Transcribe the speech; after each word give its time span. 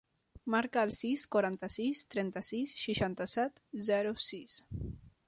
Marca 0.53 0.85
el 0.87 0.93
sis, 0.99 1.25
quaranta-sis, 1.35 2.01
trenta-sis, 2.15 2.73
seixanta-set, 2.85 3.63
zero, 3.91 4.15
sis. 4.33 4.57